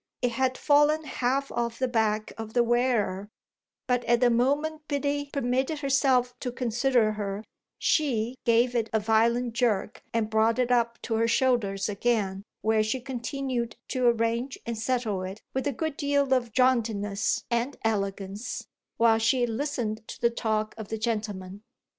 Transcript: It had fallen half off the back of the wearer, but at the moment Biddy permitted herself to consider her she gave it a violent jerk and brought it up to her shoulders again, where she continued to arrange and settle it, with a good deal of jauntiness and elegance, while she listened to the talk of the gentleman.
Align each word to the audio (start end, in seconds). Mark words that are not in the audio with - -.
It 0.23 0.31
had 0.31 0.57
fallen 0.57 1.03
half 1.03 1.51
off 1.51 1.77
the 1.77 1.87
back 1.87 2.33
of 2.35 2.53
the 2.53 2.63
wearer, 2.63 3.29
but 3.85 4.03
at 4.05 4.19
the 4.19 4.31
moment 4.31 4.81
Biddy 4.87 5.29
permitted 5.31 5.77
herself 5.81 6.33
to 6.39 6.51
consider 6.51 7.11
her 7.11 7.43
she 7.77 8.33
gave 8.43 8.73
it 8.73 8.89
a 8.93 8.99
violent 8.99 9.53
jerk 9.53 10.01
and 10.11 10.27
brought 10.27 10.57
it 10.57 10.71
up 10.71 10.99
to 11.03 11.17
her 11.17 11.27
shoulders 11.27 11.87
again, 11.87 12.41
where 12.61 12.81
she 12.81 12.99
continued 12.99 13.75
to 13.89 14.07
arrange 14.07 14.57
and 14.65 14.75
settle 14.75 15.21
it, 15.21 15.43
with 15.53 15.67
a 15.67 15.71
good 15.71 15.97
deal 15.97 16.33
of 16.33 16.51
jauntiness 16.51 17.43
and 17.51 17.77
elegance, 17.83 18.65
while 18.97 19.19
she 19.19 19.45
listened 19.45 20.07
to 20.07 20.19
the 20.19 20.31
talk 20.31 20.73
of 20.79 20.87
the 20.87 20.97
gentleman. 20.97 21.61